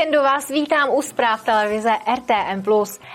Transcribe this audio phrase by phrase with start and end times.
[0.00, 2.62] Víkendu vás vítám u zpráv televize RTM+.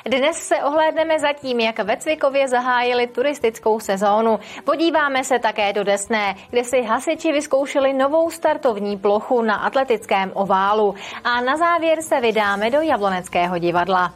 [0.06, 4.40] Dnes se ohlédneme za tím, jak ve Cvikově zahájili turistickou sezónu.
[4.64, 10.96] Podíváme se také do Desné, kde si hasiči vyzkoušeli novou startovní plochu na atletickém oválu.
[11.24, 14.14] A na závěr se vydáme do Jabloneckého divadla.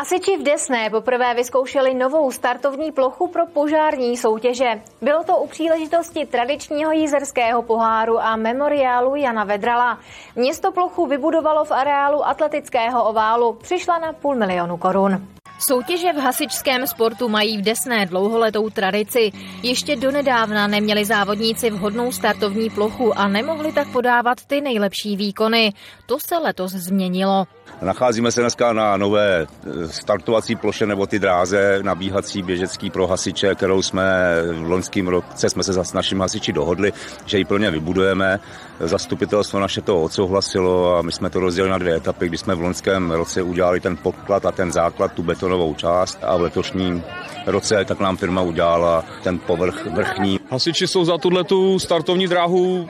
[0.00, 4.80] Hasiči v Desné poprvé vyzkoušeli novou startovní plochu pro požární soutěže.
[5.02, 9.98] Bylo to u příležitosti tradičního jízerského poháru a memoriálu Jana Vedrala.
[10.36, 13.52] Město plochu vybudovalo v areálu atletického oválu.
[13.52, 15.26] Přišla na půl milionu korun.
[15.68, 19.32] Soutěže v hasičském sportu mají v Desné dlouholetou tradici.
[19.62, 25.72] Ještě donedávna neměli závodníci vhodnou startovní plochu a nemohli tak podávat ty nejlepší výkony.
[26.06, 27.46] To se letos změnilo.
[27.82, 33.54] Nacházíme se dneska na nové eh, startovací ploše nebo ty dráze nabíhací běžecký pro hasiče,
[33.54, 34.04] kterou jsme
[34.52, 36.92] v loňském roce jsme se s našimi hasiči dohodli,
[37.26, 38.40] že ji plně vybudujeme.
[38.80, 42.60] Zastupitelstvo naše to odsouhlasilo a my jsme to rozdělili na dvě etapy, kdy jsme v
[42.60, 47.04] loňském roce udělali ten podklad a ten základ, tu betonovou část a v letošním
[47.46, 50.40] roce tak nám firma udělala ten povrch vrchní.
[50.50, 51.44] Hasiči jsou za tuhle
[51.78, 52.88] startovní dráhu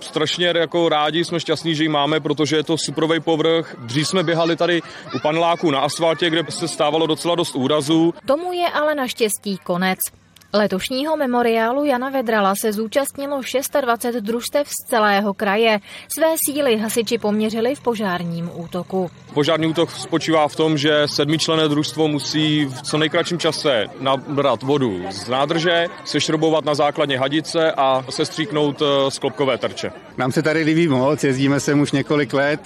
[0.00, 3.76] strašně jako rádi, jsme šťastní, že ji máme, protože je to suprový povrch.
[3.78, 4.82] Dřív jsme běhali tady
[5.16, 8.14] u paneláku na asfaltě, kde se stávalo docela dost úrazů.
[8.26, 9.98] Tomu je ale naštěstí konec.
[10.54, 13.40] Letošního memoriálu Jana Vedrala se zúčastnilo
[13.80, 15.80] 26 družstev z celého kraje.
[16.08, 19.10] Své síly hasiči poměřili v požárním útoku.
[19.34, 25.00] Požární útok spočívá v tom, že sedmičlené družstvo musí v co nejkratším čase nabrat vodu
[25.10, 29.92] z nádrže, sešrobovat na základně hadice a sestříknout eh, sklopkové terče.
[30.16, 32.60] Nám se tady líbí moc, jezdíme sem už několik let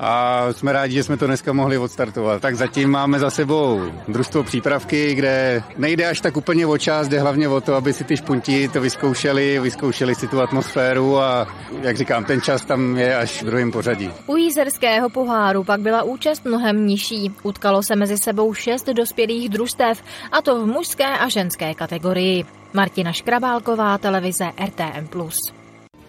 [0.00, 2.42] a jsme rádi, že jsme to dneska mohli odstartovat.
[2.42, 7.20] Tak zatím máme za sebou družstvo přípravky, kde nejde až tak úplně o čas, jde
[7.20, 11.46] hlavně o to, aby si ty špunti to vyzkoušeli, vyzkoušeli si tu atmosféru a
[11.82, 14.10] jak říkám, ten čas tam je až v druhém pořadí.
[14.26, 17.32] U jízerského poháru pak byla účast mnohem nižší.
[17.42, 20.02] Utkalo se mezi sebou šest dospělých družstev,
[20.32, 22.44] a to v mužské a ženské kategorii.
[22.72, 25.08] Martina Škrabálková, televize RTM+.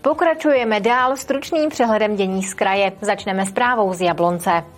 [0.01, 2.91] Pokračujeme dál stručným přehledem dění z kraje.
[3.01, 4.76] Začneme zprávou z Jablonce.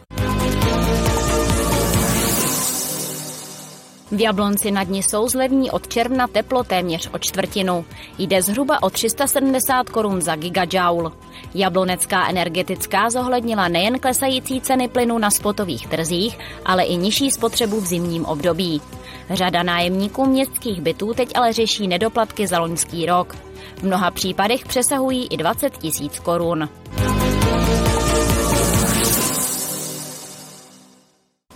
[4.12, 7.86] V Jablonci nad ní jsou zlevní od června teplo téměř o čtvrtinu.
[8.18, 11.12] Jde zhruba o 370 korun za gigajoule.
[11.56, 17.86] Jablonecká energetická zohlednila nejen klesající ceny plynu na spotových trzích, ale i nižší spotřebu v
[17.86, 18.82] zimním období.
[19.30, 23.36] Řada nájemníků městských bytů teď ale řeší nedoplatky za loňský rok.
[23.76, 26.70] V mnoha případech přesahují i 20 tisíc korun.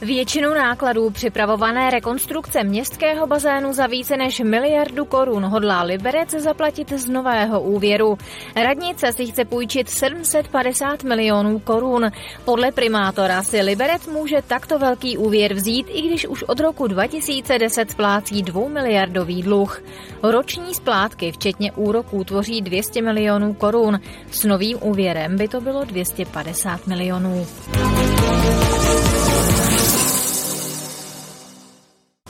[0.04, 7.10] Většinu nákladů připravované rekonstrukce městského bazénu za více než miliardu korun hodlá Liberec zaplatit z
[7.10, 8.18] nového úvěru.
[8.56, 12.12] Radnice si chce půjčit 750 milionů korun.
[12.46, 17.92] Podle primátora si Liberec může takto velký úvěr vzít, i když už od roku 2010
[17.92, 19.84] splácí 2 miliardový dluh.
[20.24, 24.00] Roční splátky, včetně úroků, tvoří 200 milionů korun.
[24.32, 27.48] S novým úvěrem by to bylo 250 milionů.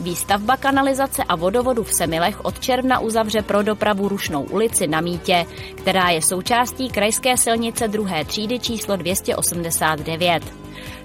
[0.04, 5.46] Výstavba kanalizace a vodovodu v Semilech od června uzavře pro dopravu Rušnou ulici na Mítě,
[5.76, 10.44] která je součástí krajské silnice druhé třídy číslo 289.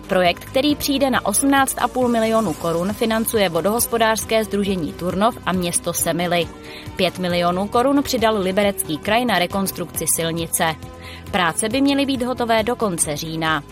[0.08, 6.48] Projekt, který přijde na 18,5 milionů korun, financuje vodohospodářské združení Turnov a město Semily.
[6.96, 10.74] 5 milionů korun přidal Liberecký kraj na rekonstrukci silnice.
[11.30, 13.62] Práce by měly být hotové do konce října.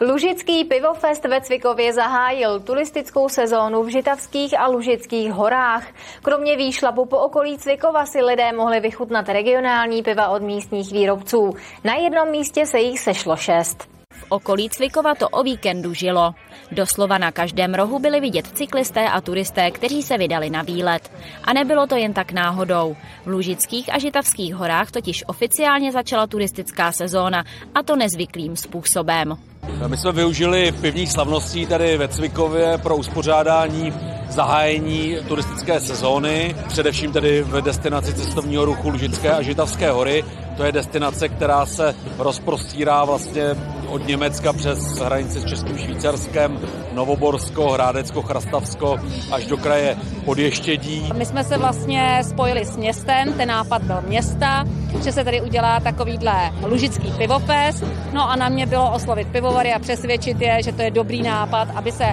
[0.00, 5.86] Lužický pivofest ve Cvikově zahájil turistickou sezónu v Žitavských a Lužických horách.
[6.22, 11.54] Kromě výšlapu po okolí Cvikova si lidé mohli vychutnat regionální piva od místních výrobců.
[11.84, 13.88] Na jednom místě se jich sešlo šest.
[14.10, 16.34] V okolí Cvikova to o víkendu žilo.
[16.72, 21.12] Doslova na každém rohu byli vidět cyklisté a turisté, kteří se vydali na výlet.
[21.44, 22.96] A nebylo to jen tak náhodou.
[23.24, 27.44] V Lužických a Žitavských horách totiž oficiálně začala turistická sezóna
[27.74, 29.36] a to nezvyklým způsobem.
[29.86, 33.92] My jsme využili pivních slavností tady ve Cvikově pro uspořádání
[34.28, 40.24] zahájení turistické sezóny, především tedy v destinaci cestovního ruchu Lužické a Žitavské hory.
[40.56, 43.56] To je destinace, která se rozprostírá vlastně
[43.88, 46.60] od Německa přes hranici s Českým Švýcarskem,
[46.94, 49.00] Novoborsko, Hrádecko, Chrastavsko
[49.32, 51.12] až do kraje Podještědí.
[51.14, 54.64] My jsme se vlastně spojili s městem, ten nápad byl města,
[55.04, 57.84] že se tady udělá takovýhle lužický pivofest.
[58.12, 61.68] No a na mě bylo oslovit pivovary a přesvědčit je, že to je dobrý nápad,
[61.74, 62.04] aby se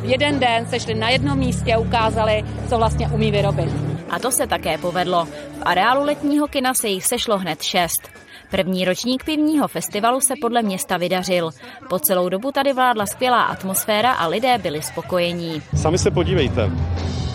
[0.00, 3.72] v jeden den sešli na jednom místě a ukázali, co vlastně umí vyrobit.
[4.10, 5.24] A to se také povedlo.
[5.24, 8.08] V areálu letního kina se jich sešlo hned šest.
[8.50, 11.50] První ročník pivního festivalu se podle města vydařil.
[11.88, 15.62] Po celou dobu tady vládla skvělá atmosféra a lidé byli spokojení.
[15.74, 16.70] Sami se podívejte.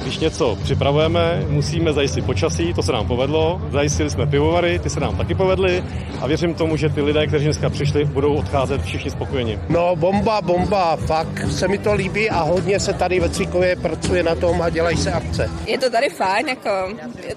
[0.04, 3.62] Když něco připravujeme, musíme zajistit počasí, to se nám povedlo.
[3.72, 5.84] Zajistili jsme pivovary, ty se nám taky povedly
[6.22, 9.60] a věřím tomu, že ty lidé, kteří dneska přišli, budou odcházet všichni spokojeni.
[9.70, 14.24] No bomba, bomba, fakt se mi to líbí a hodně se tady ve Cvikově pracuje
[14.24, 15.50] na tom a dělají se akce.
[15.68, 16.70] Je to tady fajn, jako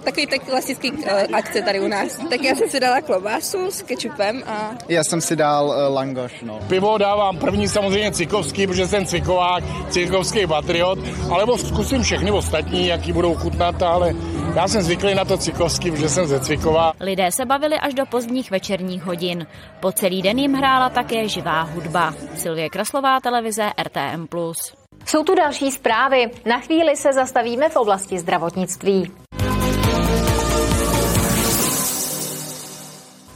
[0.05, 2.19] takový tak klasický uh, akce tady u nás.
[2.31, 4.71] Tak já jsem si dala klobásu s kečupem a...
[4.89, 6.59] Já jsem si dal uh, langoš, no.
[6.69, 10.99] Pivo dávám první samozřejmě Cvikovský, protože jsem Cvikovák, Cvikovský patriot,
[11.31, 14.15] alebo zkusím všechny ostatní ostatní, jaký budou chutnat, ale
[14.55, 16.93] já jsem zvyklý na to cyklovský, protože jsem ze Cvikova.
[17.01, 19.47] Lidé se bavili až do pozdních večerních hodin.
[19.81, 22.15] Po celý den jim hrála také živá hudba.
[22.35, 24.27] Silvie Kraslová, televize RTM+.
[25.07, 26.31] Jsou tu další zprávy.
[26.47, 29.11] Na chvíli se zastavíme v oblasti zdravotnictví.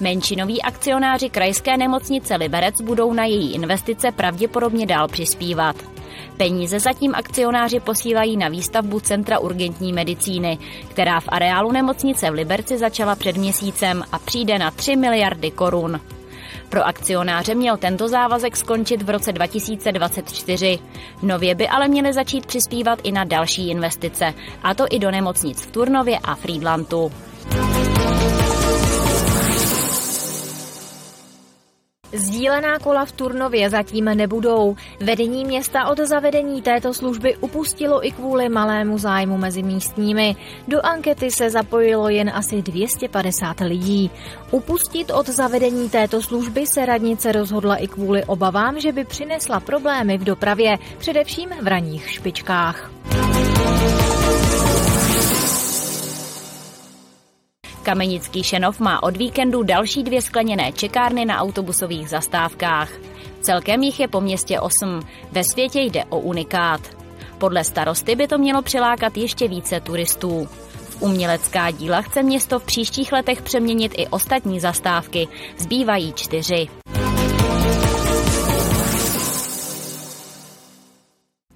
[0.01, 6.00] Menšinoví akcionáři krajské nemocnice Liberec budou na její investice pravděpodobně dál přispívat.
[6.37, 10.59] Peníze zatím akcionáři posílají na výstavbu Centra urgentní medicíny,
[10.89, 16.01] která v areálu nemocnice v Liberci začala před měsícem a přijde na 3 miliardy korun.
[16.69, 20.79] Pro akcionáře měl tento závazek skončit v roce 2024.
[21.23, 25.63] Nově by ale měly začít přispívat i na další investice, a to i do nemocnic
[25.63, 27.13] v Turnově a Friedlandu.
[32.13, 34.77] Sdílená kola v Turnově zatím nebudou.
[35.01, 40.37] Vedení města od zavedení této služby upustilo i kvůli malému zájmu mezi místními.
[40.69, 44.11] Do ankety se zapojilo jen asi 250 lidí.
[44.51, 50.19] Upustit od zavedení této služby se radnice rozhodla i kvůli obavám, že by přinesla problémy
[50.19, 52.91] v dopravě, především v ranních špičkách.
[57.91, 62.91] Kamenický Šenov má od víkendu další dvě skleněné čekárny na autobusových zastávkách.
[63.41, 65.01] Celkem jich je po městě 8.
[65.33, 66.81] Ve světě jde o unikát.
[67.39, 70.49] Podle starosty by to mělo přilákat ještě více turistů.
[70.73, 75.29] V umělecká díla chce město v příštích letech přeměnit i ostatní zastávky.
[75.59, 76.80] Zbývají čtyři.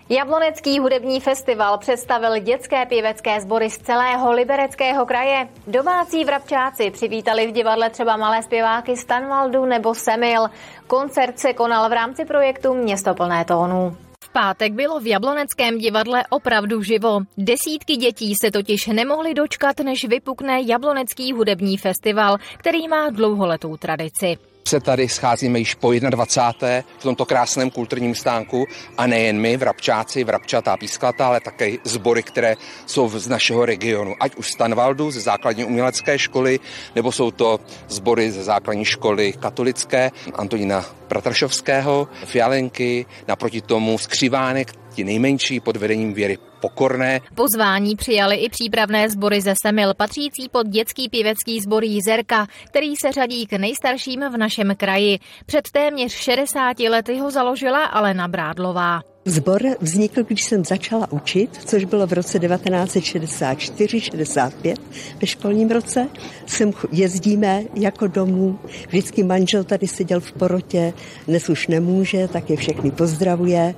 [0.08, 5.48] Jablonecký hudební festival představil dětské pěvecké sbory z celého libereckého kraje.
[5.66, 10.46] Domácí vrabčáci přivítali v divadle třeba malé zpěváky Stanvaldu nebo Semil.
[10.86, 13.96] Koncert se konal v rámci projektu Město plné tónů.
[14.24, 17.20] V pátek bylo v Jabloneckém divadle opravdu živo.
[17.38, 24.36] Desítky dětí se totiž nemohly dočkat, než vypukne Jablonecký hudební festival, který má dlouholetou tradici
[24.68, 26.82] se tady scházíme již po 21.
[26.98, 28.66] v tomto krásném kulturním stánku
[28.98, 32.56] a nejen my, vrabčáci, vrabčatá písklata, ale také sbory, které
[32.86, 34.14] jsou z našeho regionu.
[34.20, 36.60] Ať už z Tanvaldu, ze základní umělecké školy,
[36.94, 45.04] nebo jsou to sbory ze základní školy katolické Antonína Pratrašovského, Fialenky, naproti tomu Skřivánek, ti
[45.04, 47.20] nejmenší pod vedením Věry Pokorné.
[47.34, 53.12] Pozvání přijali i přípravné sbory ze Semil, patřící pod dětský pěvecký sbor Jízerka, který se
[53.12, 55.18] řadí k nejstarším v našem kraji.
[55.46, 59.00] Před téměř 60 lety ho založila Alena Brádlová.
[59.24, 64.76] Zbor vznikl, když jsem začala učit, což bylo v roce 1964-65
[65.20, 66.08] ve školním roce.
[66.46, 70.92] Sem jezdíme jako domů, vždycky manžel tady seděl v porotě,
[71.28, 73.74] dnes už nemůže, tak je všechny pozdravuje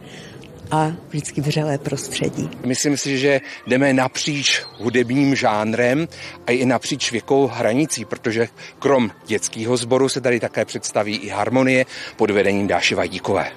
[0.71, 2.51] a vždycky vřelé prostředí.
[2.67, 6.09] Myslím si, že jdeme napříč hudebním žánrem
[6.47, 11.87] a i napříč věkou hranicí, protože krom dětského sboru se tady také představí i harmonie
[12.17, 13.53] pod vedením Dáši Vajdíkové.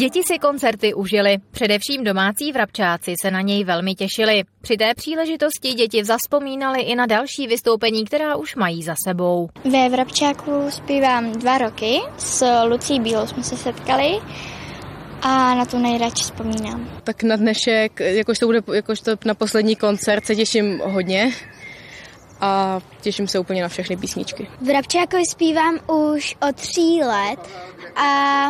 [0.00, 4.42] Děti si koncerty užili, především domácí vrabčáci se na něj velmi těšili.
[4.62, 9.48] Při té příležitosti děti zaspomínali i na další vystoupení, která už mají za sebou.
[9.70, 14.18] Ve Vrabčáku zpívám dva roky, s Lucí Bílou jsme se setkali
[15.22, 17.00] a na to nejradši vzpomínám.
[17.04, 21.32] Tak na dnešek, jakož to bude jakož to na poslední koncert, se těším hodně
[22.40, 24.48] a těším se úplně na všechny písničky.
[24.60, 27.48] V Rabčákovi zpívám už od tří let
[27.96, 28.46] a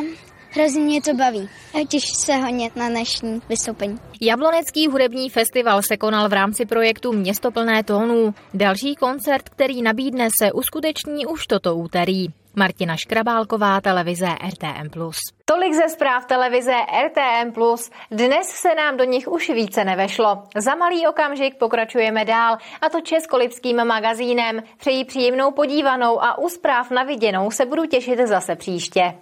[0.52, 1.48] Hrozně mě to baví.
[1.88, 3.98] Těším se hodně na dnešní vystoupení.
[4.20, 8.34] Jablonecký hudební festival se konal v rámci projektu Město plné tónů.
[8.54, 12.26] Další koncert, který nabídne, se uskuteční už toto úterý.
[12.56, 15.10] Martina Škrabálková, televize RTM+.
[15.44, 16.72] Tolik ze zpráv televize
[17.06, 17.52] RTM+.
[18.10, 20.42] Dnes se nám do nich už více nevešlo.
[20.56, 24.62] Za malý okamžik pokračujeme dál, a to Českolipským magazínem.
[24.76, 29.14] Přeji příjemnou podívanou a u zpráv na viděnou se budu těšit zase příště.